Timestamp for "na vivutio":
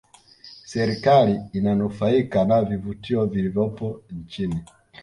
2.45-3.25